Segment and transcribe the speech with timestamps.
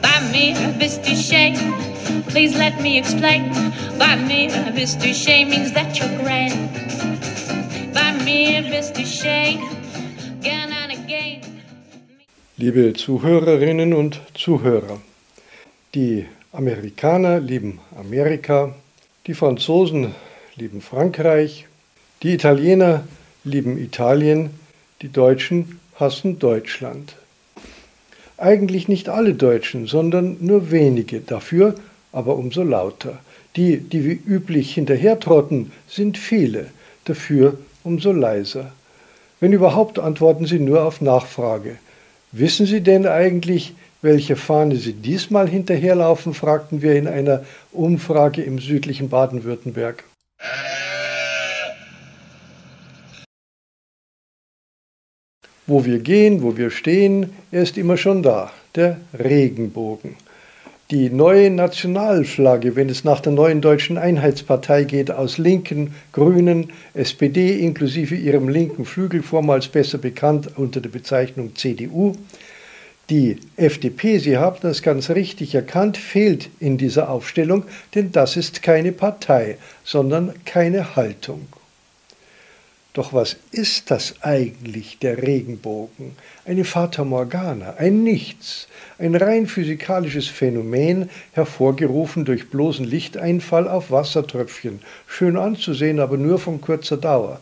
[0.00, 1.56] Bei mir bist du shame,
[2.28, 3.50] please let me explain.
[3.98, 6.54] Bei mir bist du shame means that you're grand.
[7.92, 9.58] Bei mir bist du again.
[12.56, 15.00] Liebe Zuhörerinnen und Zuhörer,
[15.94, 18.74] die Amerikaner lieben Amerika,
[19.26, 20.14] die Franzosen
[20.56, 21.66] lieben Frankreich,
[22.22, 23.06] die Italiener
[23.44, 24.50] lieben Italien,
[25.02, 27.16] die Deutschen hassen Deutschland.
[28.38, 31.74] Eigentlich nicht alle Deutschen, sondern nur wenige, dafür
[32.12, 33.18] aber umso lauter.
[33.56, 36.68] Die, die wie üblich hinterhertrotten, sind viele,
[37.04, 38.72] dafür umso leiser.
[39.40, 41.78] Wenn überhaupt, antworten sie nur auf Nachfrage.
[42.30, 46.34] Wissen Sie denn eigentlich, welche Fahne Sie diesmal hinterherlaufen?
[46.34, 50.04] fragten wir in einer Umfrage im südlichen Baden-Württemberg.
[55.68, 60.16] Wo wir gehen, wo wir stehen, er ist immer schon da, der Regenbogen.
[60.90, 67.60] Die neue Nationalflagge, wenn es nach der neuen deutschen Einheitspartei geht, aus Linken, Grünen, SPD
[67.60, 72.16] inklusive ihrem linken Flügel, vormals besser bekannt unter der Bezeichnung CDU.
[73.10, 78.62] Die FDP, Sie haben das ganz richtig erkannt, fehlt in dieser Aufstellung, denn das ist
[78.62, 81.46] keine Partei, sondern keine Haltung.
[82.94, 86.12] Doch was ist das eigentlich, der Regenbogen?
[86.46, 88.66] Eine Fata Morgana, ein Nichts,
[88.98, 96.60] ein rein physikalisches Phänomen, hervorgerufen durch bloßen Lichteinfall auf Wassertröpfchen, schön anzusehen, aber nur von
[96.60, 97.40] kurzer Dauer.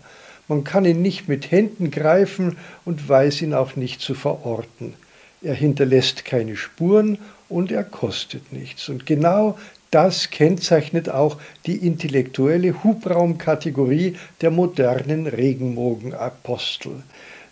[0.49, 4.95] Man kann ihn nicht mit Händen greifen und weiß ihn auch nicht zu verorten.
[5.43, 8.89] Er hinterlässt keine Spuren und er kostet nichts.
[8.89, 9.59] Und genau
[9.97, 17.03] das kennzeichnet auch die intellektuelle Hubraumkategorie der modernen Regenbogenapostel.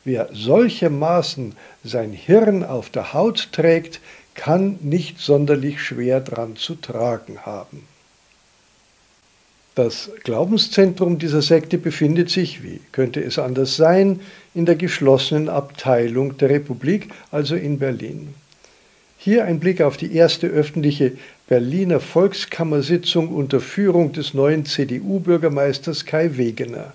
[0.05, 4.03] Wer solchermaßen sein Hirn auf der Haut trägt,
[4.35, 7.89] kann nicht sonderlich schwer dran zu tragen haben.
[9.75, 14.21] Das Glaubenszentrum dieser Sekte befindet sich, wie könnte es anders sein,
[14.55, 18.35] in der geschlossenen Abteilung der Republik, also in Berlin.
[19.25, 21.13] Hier ein Blick auf die erste öffentliche
[21.47, 26.95] Berliner Volkskammersitzung unter Führung des neuen CDU-Bürgermeisters Kai Wegener.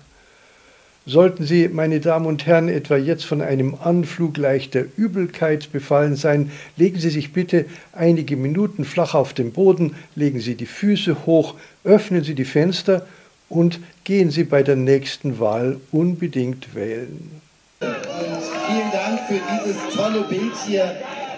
[1.06, 6.50] Sollten Sie, meine Damen und Herren, etwa jetzt von einem Anflug leichter Übelkeit befallen sein,
[6.76, 11.54] legen Sie sich bitte einige Minuten flach auf den Boden, legen Sie die Füße hoch,
[11.84, 13.06] öffnen Sie die Fenster
[13.48, 17.30] und gehen Sie bei der nächsten Wahl unbedingt wählen.
[17.80, 17.88] Und
[18.66, 20.92] vielen Dank für dieses tolle Bild hier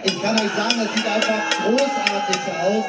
[0.04, 2.84] ich kann euch sagen, das sieht einfach großartig aus.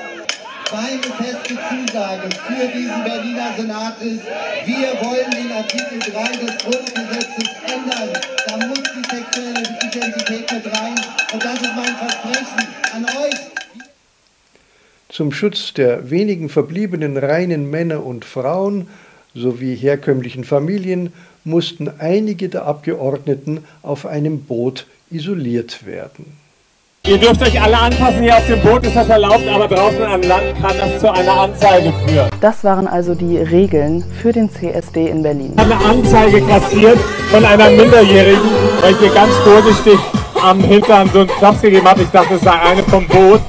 [0.71, 4.23] Meine feste Zusage für diesen Berliner Senat ist,
[4.65, 8.09] wir wollen den Artikel 3 des Grundgesetzes ändern.
[8.47, 10.95] Da muss die sexuelle Identität mit rein.
[11.31, 13.39] Und das ist mein Versprechen an euch.
[15.09, 18.87] Zum Schutz der wenigen verbliebenen reinen Männer und Frauen
[19.35, 21.13] sowie herkömmlichen Familien
[21.43, 26.43] mussten einige der Abgeordneten auf einem Boot isoliert werden.
[27.05, 30.21] Ihr dürft euch alle anfassen, hier auf dem Boot ist das erlaubt, aber draußen am
[30.21, 32.29] Land kann das zu einer Anzeige führen.
[32.39, 35.51] Das waren also die Regeln für den CSD in Berlin.
[35.53, 36.97] Ich habe eine Anzeige kassiert
[37.29, 38.49] von einer Minderjährigen,
[38.79, 39.99] weil ich ihr ganz vorsichtig
[40.41, 42.03] am Hintern so einen Klaps gegeben habe.
[42.03, 43.41] Ich dachte, es sei eine vom Boot.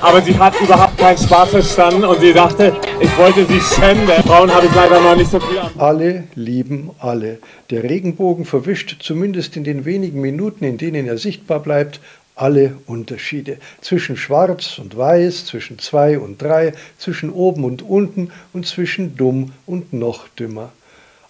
[0.00, 4.08] Aber sie hat überhaupt keinen Spaß verstanden und sie dachte, ich wollte sie schänden.
[4.24, 5.70] Frauen habe ich leider noch nicht so viel an.
[5.76, 7.38] Alle lieben alle.
[7.70, 12.00] Der Regenbogen verwischt zumindest in den wenigen Minuten, in denen er sichtbar bleibt,
[12.38, 18.66] alle Unterschiede zwischen Schwarz und Weiß, zwischen zwei und drei, zwischen oben und unten und
[18.66, 20.72] zwischen dumm und noch dümmer.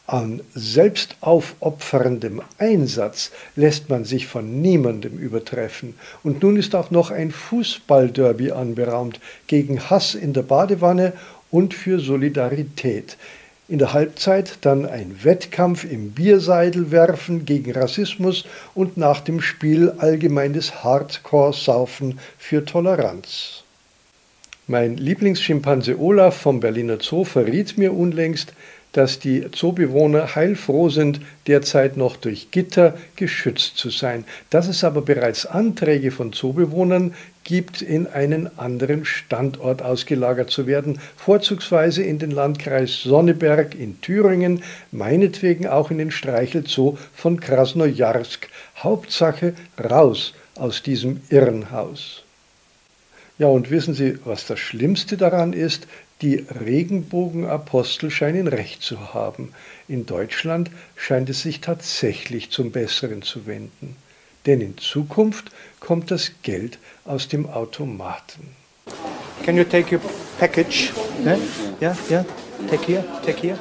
[0.06, 5.94] An selbstaufopferndem Einsatz lässt man sich von niemandem übertreffen.
[6.22, 11.12] Und nun ist auch noch ein Fußballderby anberaumt gegen Hass in der Badewanne
[11.50, 13.18] und für Solidarität
[13.68, 20.82] in der Halbzeit dann ein Wettkampf im Bierseidelwerfen gegen Rassismus und nach dem Spiel allgemeines
[20.82, 23.62] Hardcore-Saufen für Toleranz.
[24.66, 28.52] Mein Lieblingsschimpanse Olaf vom Berliner Zoo verriet mir unlängst,
[28.92, 35.02] dass die Zoobewohner heilfroh sind, derzeit noch durch Gitter geschützt zu sein, dass es aber
[35.02, 37.14] bereits Anträge von Zoobewohnern
[37.44, 44.62] gibt, in einen anderen Standort ausgelagert zu werden, vorzugsweise in den Landkreis Sonneberg in Thüringen,
[44.90, 48.48] meinetwegen auch in den Streichelzoo von Krasnojarsk.
[48.76, 52.22] Hauptsache raus aus diesem Irrenhaus.
[53.38, 55.86] Ja, und wissen Sie, was das Schlimmste daran ist?
[56.20, 59.52] Die Regenbogenapostel scheinen recht zu haben.
[59.86, 63.94] In Deutschland scheint es sich tatsächlich zum Besseren zu wenden.
[64.44, 68.48] Denn in Zukunft kommt das Geld aus dem Automaten.
[69.44, 70.00] Can you take your
[70.40, 70.92] package?
[71.22, 71.38] Ne?
[71.80, 72.24] Ja, ja.
[72.68, 73.58] Take here, take here.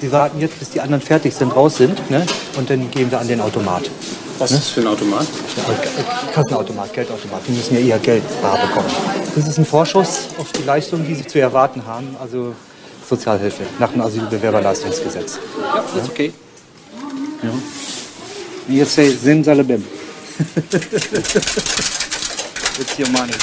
[0.00, 2.24] Wir warten jetzt, bis die anderen fertig sind, raus sind, ne?
[2.56, 3.90] und dann gehen wir an den Automat.
[4.42, 5.24] Was ist das für ein Automat?
[5.56, 7.42] Ja, Kassenautomat, Geldautomat.
[7.46, 8.90] Die müssen ja eher Geld bar bekommen.
[9.36, 12.16] Das ist ein Vorschuss auf die Leistungen, die sie zu erwarten haben.
[12.20, 12.52] Also
[13.08, 15.38] Sozialhilfe nach dem Asylbewerberleistungsgesetz.
[15.60, 16.32] Ja, das ist okay.
[17.40, 17.50] Ja.
[18.74, 19.84] You say Simsalabim.
[22.80, 23.34] It's your money.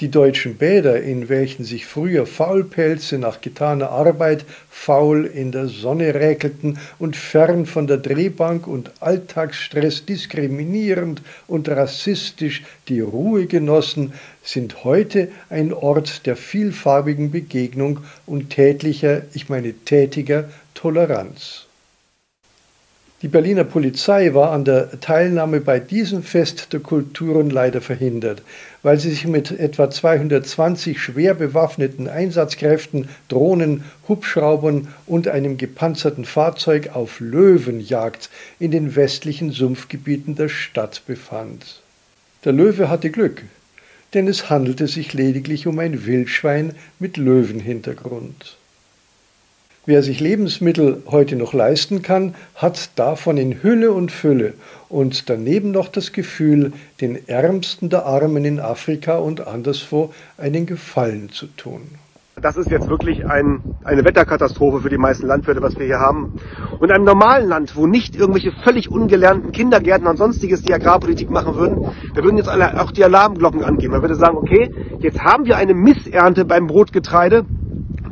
[0.00, 6.14] Die deutschen Bäder, in welchen sich früher Faulpelze nach getaner Arbeit faul in der Sonne
[6.14, 14.12] räkelten und fern von der Drehbank und Alltagsstress diskriminierend und rassistisch die Ruhe genossen,
[14.42, 21.65] sind heute ein Ort der vielfarbigen Begegnung und tätlicher, ich meine tätiger Toleranz.
[23.22, 28.42] Die Berliner Polizei war an der Teilnahme bei diesem Fest der Kulturen leider verhindert,
[28.82, 36.90] weil sie sich mit etwa 220 schwer bewaffneten Einsatzkräften, Drohnen, Hubschraubern und einem gepanzerten Fahrzeug
[36.92, 38.28] auf Löwenjagd
[38.58, 41.80] in den westlichen Sumpfgebieten der Stadt befand.
[42.44, 43.44] Der Löwe hatte Glück,
[44.12, 48.58] denn es handelte sich lediglich um ein Wildschwein mit Löwenhintergrund.
[49.88, 54.54] Wer sich Lebensmittel heute noch leisten kann, hat davon in Hülle und Fülle
[54.88, 61.28] und daneben noch das Gefühl, den Ärmsten der Armen in Afrika und anderswo einen Gefallen
[61.30, 61.82] zu tun.
[62.42, 66.34] Das ist jetzt wirklich ein, eine Wetterkatastrophe für die meisten Landwirte, was wir hier haben.
[66.80, 71.30] Und in einem normalen Land, wo nicht irgendwelche völlig ungelernten Kindergärtner und sonstiges die Agrarpolitik
[71.30, 73.92] machen würden, da würden jetzt alle auch die Alarmglocken angehen.
[73.92, 74.68] Man würde sagen, okay,
[74.98, 77.46] jetzt haben wir eine Missernte beim Brotgetreide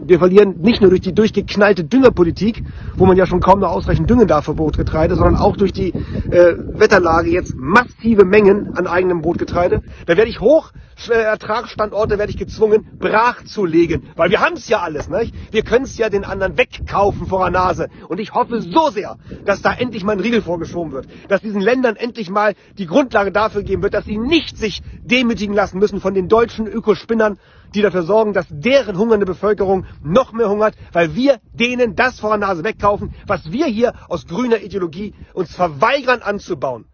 [0.06, 2.64] wir verlieren nicht nur durch die durchgeknallte Düngerpolitik,
[2.96, 5.90] wo man ja schon kaum noch ausreichend düngen darf für Brotgetreide, sondern auch durch die
[5.90, 9.82] äh, Wetterlage jetzt massive Mengen an eigenem Brotgetreide.
[10.06, 10.72] Da werde ich hoch
[11.08, 14.10] Ertragsstandorte werde ich gezwungen, brach zu legen.
[14.16, 15.34] Weil wir haben es ja alles, nicht?
[15.52, 17.88] Wir können es ja den anderen wegkaufen vor der Nase.
[18.08, 21.06] Und ich hoffe so sehr, dass da endlich mal ein Riegel vorgeschoben wird.
[21.28, 25.54] Dass diesen Ländern endlich mal die Grundlage dafür geben wird, dass sie nicht sich demütigen
[25.54, 27.38] lassen müssen von den deutschen Ökospinnern,
[27.74, 32.30] die dafür sorgen, dass deren hungernde Bevölkerung noch mehr hungert, weil wir denen das vor
[32.30, 36.84] der Nase wegkaufen, was wir hier aus grüner Ideologie uns verweigern anzubauen.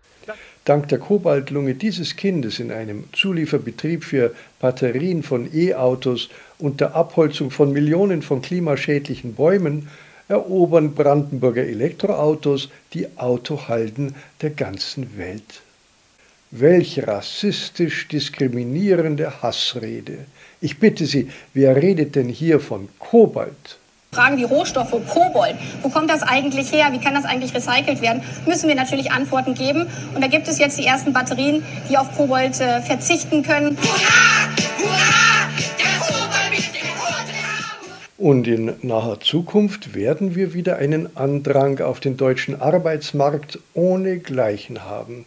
[0.64, 6.28] Dank der Kobaltlunge dieses Kindes in einem Zulieferbetrieb für Batterien von E-Autos
[6.58, 9.88] und der Abholzung von Millionen von klimaschädlichen Bäumen
[10.28, 15.62] erobern Brandenburger Elektroautos die Autohalden der ganzen Welt.
[16.52, 20.18] Welch rassistisch diskriminierende Hassrede.
[20.60, 23.78] Ich bitte Sie, wer redet denn hier von Kobalt?
[24.12, 28.22] Fragen wie Rohstoffe, Kobold, wo kommt das eigentlich her, wie kann das eigentlich recycelt werden,
[28.44, 29.86] müssen wir natürlich Antworten geben.
[30.14, 33.78] Und da gibt es jetzt die ersten Batterien, die auf Kobold äh, verzichten können.
[33.80, 34.48] Hurra!
[34.78, 35.20] Hurra!
[38.20, 44.84] Und in naher Zukunft werden wir wieder einen Andrang auf den deutschen Arbeitsmarkt ohne Gleichen
[44.84, 45.24] haben.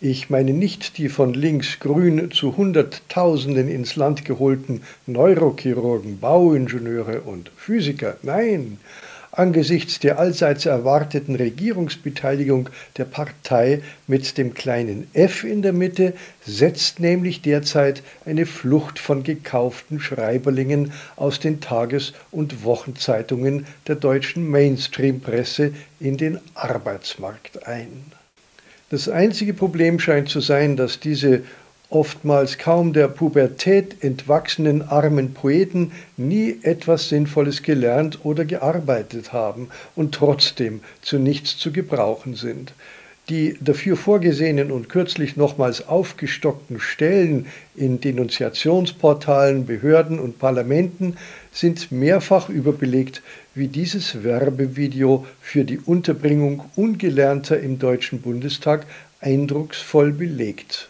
[0.00, 8.18] Ich meine nicht die von links-grün zu Hunderttausenden ins Land geholten Neurochirurgen, Bauingenieure und Physiker.
[8.22, 8.76] Nein,
[9.32, 16.12] angesichts der allseits erwarteten Regierungsbeteiligung der Partei mit dem kleinen f in der Mitte
[16.44, 24.46] setzt nämlich derzeit eine Flucht von gekauften Schreiberlingen aus den Tages- und Wochenzeitungen der deutschen
[24.50, 28.15] Mainstream-Presse in den Arbeitsmarkt ein.
[28.88, 31.42] Das einzige Problem scheint zu sein, dass diese
[31.88, 40.14] oftmals kaum der Pubertät entwachsenen armen Poeten nie etwas Sinnvolles gelernt oder gearbeitet haben und
[40.14, 42.72] trotzdem zu nichts zu gebrauchen sind.
[43.28, 51.16] Die dafür vorgesehenen und kürzlich nochmals aufgestockten Stellen in Denunziationsportalen, Behörden und Parlamenten
[51.50, 53.22] sind mehrfach überbelegt
[53.54, 58.86] wie dieses Werbevideo für die Unterbringung Ungelernter im Deutschen Bundestag
[59.20, 60.88] eindrucksvoll belegt.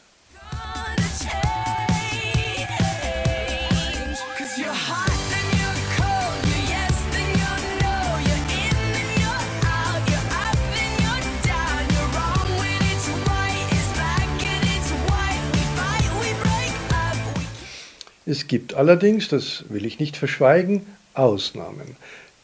[18.27, 21.97] Es gibt allerdings, das will ich nicht verschweigen, Ausnahmen.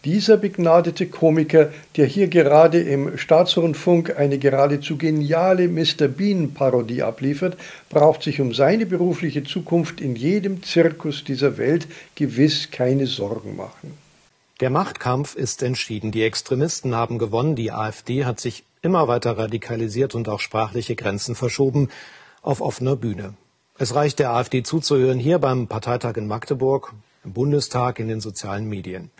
[0.04, 6.08] Dieser begnadete Komiker, der hier gerade im Staatsrundfunk eine geradezu geniale Mr.
[6.08, 7.56] Bean-Parodie abliefert,
[7.88, 13.96] braucht sich um seine berufliche Zukunft in jedem Zirkus dieser Welt gewiss keine Sorgen machen.
[14.60, 16.12] Der Machtkampf ist entschieden.
[16.12, 17.56] Die Extremisten haben gewonnen.
[17.56, 21.88] Die AfD hat sich immer weiter radikalisiert und auch sprachliche Grenzen verschoben
[22.42, 23.34] auf offener Bühne.
[23.78, 26.92] Es reicht der AfD zuzuhören hier beim Parteitag in Magdeburg,
[27.24, 29.10] im Bundestag, in den sozialen Medien.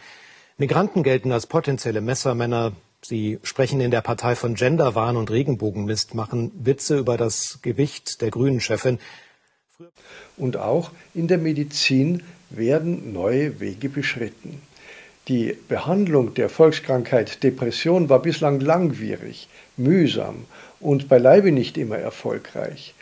[0.58, 2.72] Migranten gelten als potenzielle Messermänner.
[3.00, 8.30] Sie sprechen in der Partei von Genderwahn und Regenbogenmist, machen Witze über das Gewicht der
[8.30, 8.98] Grünen-Chefin.
[10.36, 14.60] Und auch in der Medizin werden neue Wege beschritten.
[15.28, 20.44] Die Behandlung der Volkskrankheit Depression war bislang langwierig, mühsam
[20.78, 22.94] und beileibe nicht immer erfolgreich.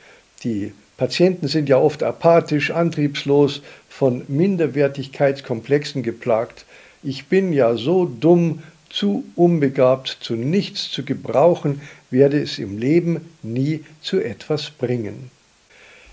[0.44, 6.66] Die Patienten sind ja oft apathisch, antriebslos, von Minderwertigkeitskomplexen geplagt.
[7.02, 11.80] Ich bin ja so dumm, zu unbegabt, zu nichts zu gebrauchen,
[12.10, 15.30] werde es im Leben nie zu etwas bringen.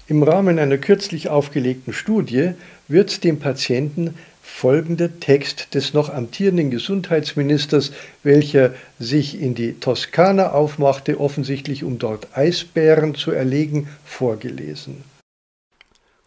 [0.08, 2.52] Im Rahmen einer kürzlich aufgelegten Studie
[2.88, 4.14] wird dem Patienten
[4.48, 7.92] folgender Text des noch amtierenden Gesundheitsministers,
[8.24, 15.04] welcher sich in die Toskana aufmachte, offensichtlich um dort Eisbären zu erlegen, vorgelesen.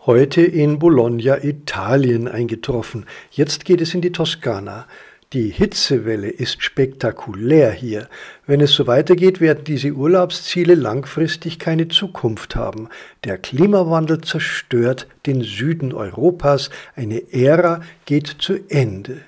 [0.07, 3.07] Heute in Bologna, Italien eingetroffen.
[3.31, 4.87] Jetzt geht es in die Toskana.
[5.33, 8.09] Die Hitzewelle ist spektakulär hier.
[8.49, 12.89] Wenn es so weitergeht, werden diese Urlaubsziele langfristig keine Zukunft haben.
[13.23, 16.71] Der Klimawandel zerstört den Süden Europas.
[16.97, 19.21] Eine Ära geht zu Ende.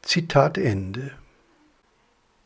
[0.00, 1.10] Zitat Ende.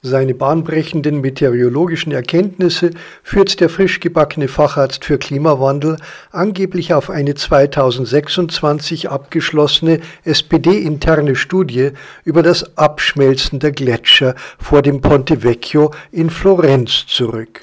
[0.02, 2.92] Seine bahnbrechenden meteorologischen Erkenntnisse
[3.22, 5.98] führt der frisch gebackene Facharzt für Klimawandel
[6.30, 11.90] angeblich auf eine 2026 abgeschlossene SPD-interne Studie
[12.24, 17.60] über das Abschmelzen der Gletscher vor dem Ponte Vecchio in Florenz zurück.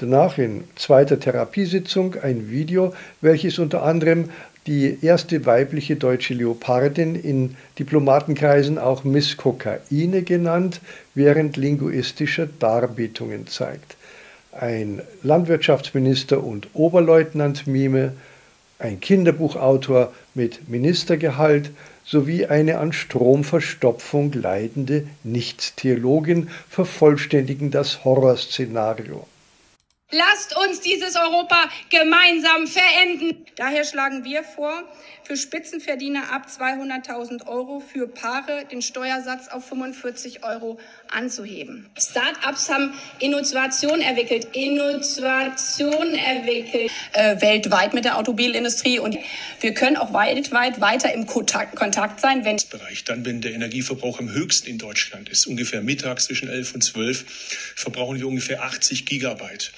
[0.00, 4.30] Danach in zweiter Therapiesitzung ein Video, welches unter anderem
[4.68, 10.80] die erste weibliche deutsche Leopardin in Diplomatenkreisen auch Miss Kokaine genannt,
[11.14, 13.96] während linguistischer Darbietungen zeigt.
[14.52, 18.12] Ein Landwirtschaftsminister und Oberleutnant Mime,
[18.78, 21.70] ein Kinderbuchautor mit Ministergehalt
[22.04, 29.26] sowie eine an Stromverstopfung leidende Nichtstheologin vervollständigen das Horrorszenario.
[30.10, 33.44] Lasst uns dieses Europa gemeinsam verenden.
[33.56, 34.84] Daher schlagen wir vor,
[35.22, 40.78] für Spitzenverdiener ab 200.000 Euro für Paare den Steuersatz auf 45 Euro
[41.10, 41.86] anzuheben.
[41.98, 49.16] Start-ups haben Innovation entwickelt, Innovation entwickelt, äh, weltweit mit der Automobilindustrie und
[49.60, 53.04] wir können auch weltweit weiter im Kontakt, Kontakt sein, wenn Bereich.
[53.04, 57.24] Dann, wenn der Energieverbrauch am höchsten in Deutschland ist, ungefähr mittags zwischen 11 und 12,
[57.76, 59.72] verbrauchen wir ungefähr 80 Gigabyte.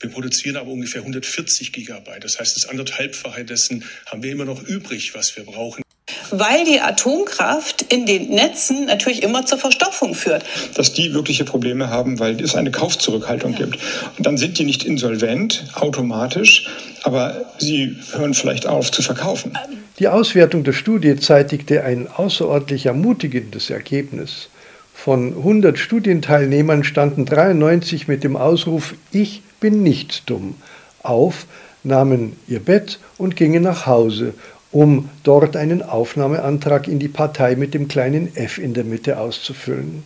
[0.00, 2.24] Wir produzieren aber ungefähr 140 Gigabyte.
[2.24, 5.82] Das heißt, das anderthalbfache dessen haben wir immer noch übrig, was wir brauchen.
[6.30, 10.44] Weil die Atomkraft in den Netzen natürlich immer zur Verstopfung führt.
[10.74, 13.78] Dass die wirkliche Probleme haben, weil es eine Kaufzurückhaltung gibt.
[14.16, 16.68] Und dann sind die nicht insolvent automatisch,
[17.02, 19.52] aber sie hören vielleicht auf zu verkaufen.
[19.98, 24.48] Die Auswertung der Studie zeitigte ein außerordentlich ermutigendes Ergebnis.
[24.94, 30.54] Von 100 Studienteilnehmern standen 93 mit dem Ausruf Ich bin nicht dumm
[31.02, 31.46] auf,
[31.82, 34.34] nahmen ihr Bett und gingen nach Hause,
[34.72, 40.04] um dort einen Aufnahmeantrag in die Partei mit dem kleinen F in der Mitte auszufüllen.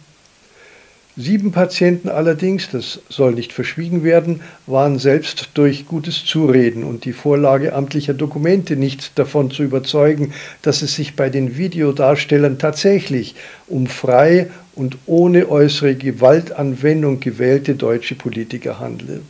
[1.16, 7.12] Sieben Patienten allerdings, das soll nicht verschwiegen werden, waren selbst durch gutes Zureden und die
[7.12, 13.36] Vorlage amtlicher Dokumente nicht davon zu überzeugen, dass es sich bei den Videodarstellern tatsächlich
[13.68, 19.20] um frei und ohne äußere Gewaltanwendung gewählte deutsche Politiker handle.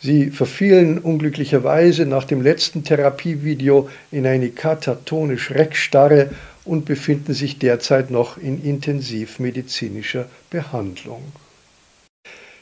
[0.00, 6.30] Sie verfielen unglücklicherweise nach dem letzten Therapievideo in eine katatonisch-Reckstarre
[6.64, 11.22] und befinden sich derzeit noch in intensivmedizinischer Behandlung.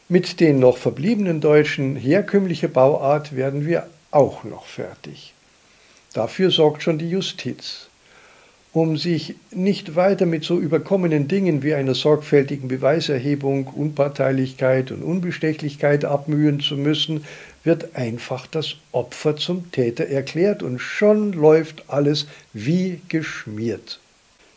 [0.09, 5.33] Mit den noch verbliebenen Deutschen herkömmlicher Bauart werden wir auch noch fertig.
[6.13, 7.89] Dafür sorgt schon die Justiz
[8.75, 16.05] um sich nicht weiter mit so überkommenen Dingen wie einer sorgfältigen Beweiserhebung, Unparteilichkeit und Unbestechlichkeit
[16.05, 17.25] abmühen zu müssen,
[17.63, 24.01] wird einfach das Opfer zum Täter erklärt und schon läuft alles wie geschmiert.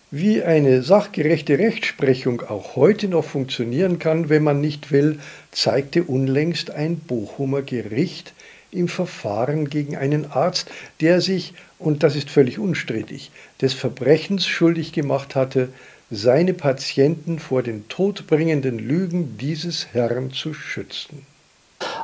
[0.09, 5.19] Wie eine sachgerechte Rechtsprechung auch heute noch funktionieren kann, wenn man nicht will,
[5.51, 8.33] zeigte unlängst ein Bochumer Gericht
[8.77, 10.69] im Verfahren gegen einen Arzt,
[11.01, 13.31] der sich und das ist völlig unstrittig,
[13.61, 15.69] des Verbrechens schuldig gemacht hatte,
[16.09, 21.25] seine Patienten vor den todbringenden Lügen dieses Herrn zu schützen.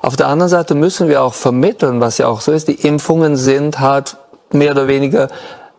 [0.01, 3.38] Auf der anderen Seite müssen wir auch vermitteln, was ja auch so ist, die Impfungen
[3.38, 4.18] sind halt
[4.51, 5.30] mehr oder weniger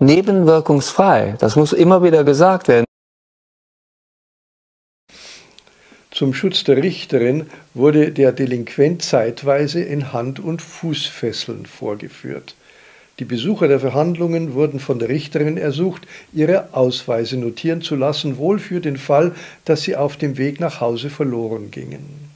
[0.01, 1.37] nebenwirkungsfrei.
[1.39, 2.85] Das muss immer wieder gesagt werden.
[6.15, 12.55] Zum Schutz der Richterin wurde der Delinquent zeitweise in Hand- und Fußfesseln vorgeführt.
[13.19, 18.61] Die Besucher der Verhandlungen wurden von der Richterin ersucht, ihre Ausweise notieren zu lassen, wohl
[18.61, 22.31] für den Fall, dass sie auf dem Weg nach Hause verloren gingen.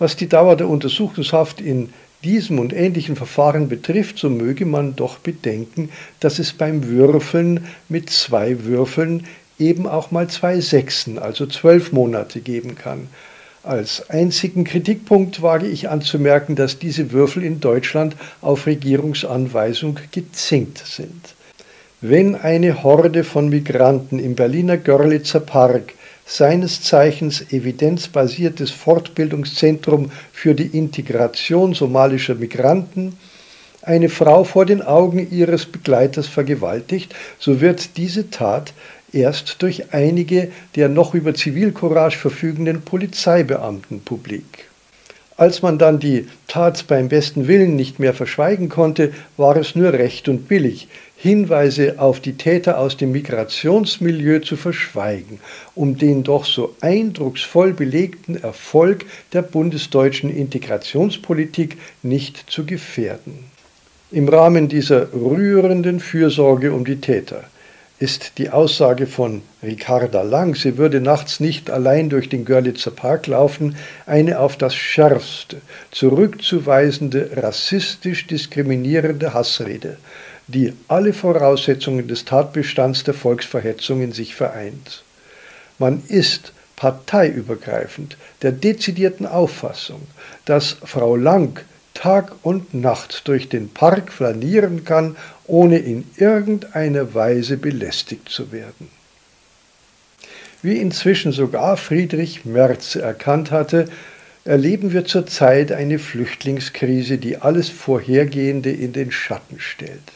[0.00, 1.90] Was die Dauer der Untersuchungshaft in
[2.24, 8.10] diesem und ähnlichen Verfahren betrifft, so möge man doch bedenken, dass es beim Würfeln mit
[8.10, 9.26] zwei Würfeln
[9.64, 13.08] eben auch mal zwei Sechsen, also zwölf Monate geben kann.
[13.62, 21.34] Als einzigen Kritikpunkt wage ich anzumerken, dass diese Würfel in Deutschland auf Regierungsanweisung gezinkt sind.
[22.02, 25.94] Wenn eine Horde von Migranten im Berliner Görlitzer Park
[26.26, 33.16] seines Zeichens evidenzbasiertes Fortbildungszentrum für die Integration somalischer Migranten,
[33.80, 38.74] eine Frau vor den Augen ihres Begleiters vergewaltigt, so wird diese Tat
[39.14, 44.68] erst durch einige der noch über Zivilcourage verfügenden Polizeibeamten publik.
[45.36, 49.92] Als man dann die Tat beim besten Willen nicht mehr verschweigen konnte, war es nur
[49.92, 55.40] recht und billig, Hinweise auf die Täter aus dem Migrationsmilieu zu verschweigen,
[55.74, 63.46] um den doch so eindrucksvoll belegten Erfolg der bundesdeutschen Integrationspolitik nicht zu gefährden.
[64.12, 67.44] Im Rahmen dieser rührenden Fürsorge um die Täter
[67.98, 73.28] ist die Aussage von Ricarda Lang, sie würde nachts nicht allein durch den Görlitzer Park
[73.28, 75.60] laufen, eine auf das Schärfste
[75.90, 79.96] zurückzuweisende, rassistisch diskriminierende Hassrede,
[80.48, 85.04] die alle Voraussetzungen des Tatbestands der Volksverhetzung in sich vereint.
[85.78, 90.02] Man ist parteiübergreifend der dezidierten Auffassung,
[90.44, 91.60] dass Frau Lang
[91.94, 98.90] Tag und Nacht durch den Park flanieren kann, ohne in irgendeiner Weise belästigt zu werden.
[100.60, 103.86] Wie inzwischen sogar Friedrich Merz erkannt hatte,
[104.44, 110.12] erleben wir zurzeit eine Flüchtlingskrise, die alles Vorhergehende in den Schatten stellt.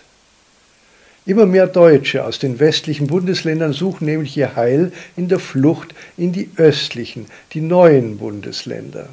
[1.26, 6.32] Immer mehr Deutsche aus den westlichen Bundesländern suchen nämlich ihr Heil in der Flucht in
[6.32, 9.08] die östlichen, die neuen Bundesländer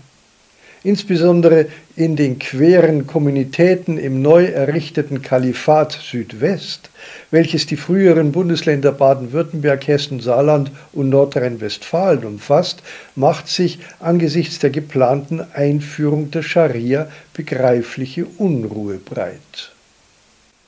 [0.86, 6.90] insbesondere in den queren Kommunitäten im neu errichteten Kalifat Südwest,
[7.32, 12.84] welches die früheren Bundesländer Baden-Württemberg, Hessen, Saarland und Nordrhein-Westfalen umfasst,
[13.16, 19.72] macht sich angesichts der geplanten Einführung der Scharia begreifliche Unruhe breit.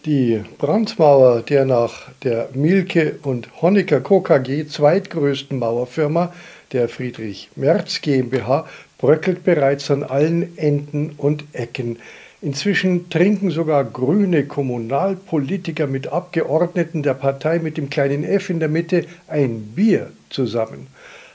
[0.06, 6.34] Die Brandmauer der nach der Milke und Honecker KKG zweitgrößten Mauerfirma
[6.72, 8.66] der Friedrich Merz GmbH
[8.98, 12.00] bröckelt bereits an allen Enden und Ecken.
[12.42, 18.70] Inzwischen trinken sogar grüne Kommunalpolitiker mit Abgeordneten der Partei mit dem kleinen F in der
[18.70, 20.88] Mitte ein Bier zusammen,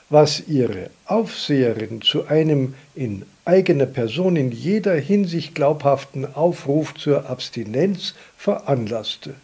[0.09, 8.13] was ihre Aufseherin zu einem in eigener Person in jeder Hinsicht glaubhaften Aufruf zur Abstinenz
[8.37, 9.35] veranlasste.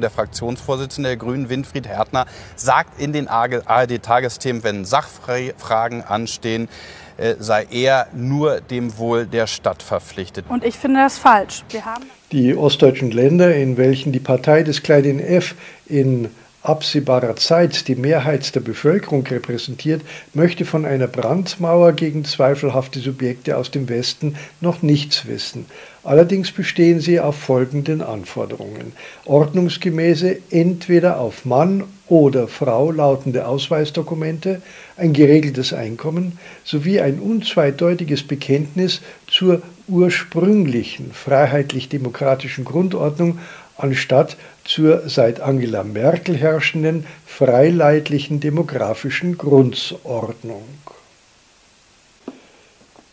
[0.00, 6.68] Der Fraktionsvorsitzende der Grünen, Winfried Härtner, sagt in den ARD-Tagesthemen, wenn Sachfragen anstehen,
[7.16, 10.44] äh, sei er nur dem Wohl der Stadt verpflichtet.
[10.48, 11.64] Und ich finde das falsch.
[12.30, 15.56] die ostdeutschen Länder, in welchen die Partei des kleinen F
[15.86, 16.28] in
[16.68, 20.02] absehbarer Zeit die Mehrheit der Bevölkerung repräsentiert,
[20.34, 25.66] möchte von einer Brandmauer gegen zweifelhafte Subjekte aus dem Westen noch nichts wissen.
[26.04, 28.92] Allerdings bestehen sie auf folgenden Anforderungen.
[29.24, 34.62] Ordnungsgemäße entweder auf Mann oder Frau lautende Ausweisdokumente,
[34.96, 43.38] ein geregeltes Einkommen sowie ein unzweideutiges Bekenntnis zur ursprünglichen freiheitlich-demokratischen Grundordnung
[43.78, 50.64] anstatt zur seit Angela Merkel herrschenden freileitlichen demografischen Grundordnung.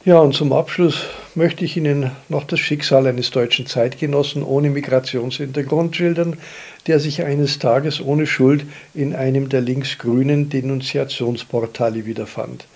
[0.03, 5.95] Ja, und zum Abschluss möchte ich Ihnen noch das Schicksal eines deutschen Zeitgenossen ohne Migrationshintergrund
[5.95, 6.37] schildern,
[6.85, 12.67] der sich eines Tages ohne Schuld in einem der linksgrünen Denunziationsportale wiederfand.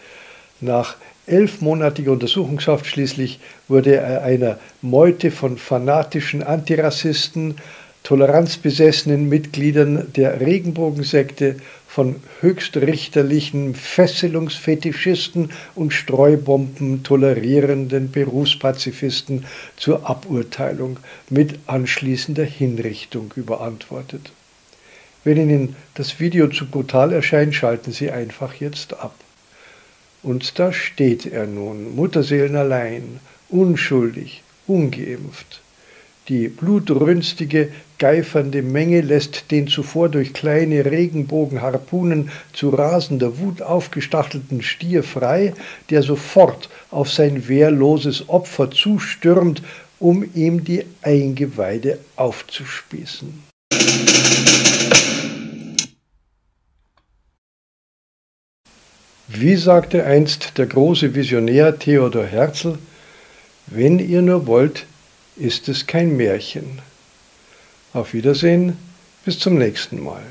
[0.62, 0.96] Nach
[1.26, 7.56] elfmonatiger Untersuchungshaft schließlich wurde er einer Meute von fanatischen Antirassisten,
[8.04, 11.58] toleranzbesessenen Mitgliedern der Regenbogensekte,
[11.90, 19.46] von höchstrichterlichen Fesselungsfetischisten und Streubomben tolerierenden Berufspazifisten
[19.76, 20.98] zur Aburteilung
[21.32, 24.32] mit anschließender Hinrichtung überantwortet.
[25.24, 29.16] Wenn Ihnen das Video zu brutal erscheint, schalten Sie einfach jetzt ab.
[30.22, 35.62] Und da steht er nun, Mutterseelen allein, unschuldig, ungeimpft
[36.28, 45.04] Die blutrünstige, geifernde Menge lässt den zuvor durch kleine Regenbogenharpunen zu rasender Wut aufgestachelten Stier
[45.04, 45.54] frei,
[45.90, 49.64] der sofort auf sein wehrloses Opfer zustürmt,
[50.00, 53.49] um ihm die Eingeweide aufzuspießen.
[59.32, 62.80] Wie sagte einst der große Visionär Theodor Herzl,
[63.68, 64.88] wenn ihr nur wollt,
[65.38, 66.82] ist es kein Märchen.
[67.94, 68.76] Auf Wiedersehen,
[69.26, 70.24] bis zum nächsten Mal.